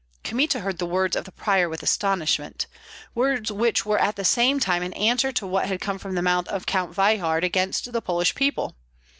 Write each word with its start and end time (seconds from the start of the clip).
Kmita 0.23 0.61
heard 0.61 0.79
the 0.79 0.87
words 0.87 1.15
of 1.15 1.25
the 1.25 1.31
prior 1.31 1.69
with 1.69 1.83
astonishment, 1.83 2.65
words 3.13 3.51
which 3.51 3.85
were 3.85 3.99
at 3.99 4.15
the 4.15 4.25
same 4.25 4.59
time 4.59 4.81
an 4.81 4.93
answer 4.93 5.31
to 5.33 5.45
what 5.45 5.67
had 5.67 5.79
come 5.79 5.99
from 5.99 6.15
the 6.15 6.23
mouth 6.23 6.47
of 6.47 6.65
Count 6.65 6.91
Veyhard 6.95 7.43
against 7.43 7.91
the 7.93 8.01
Polish 8.01 8.33
people. 8.33 8.75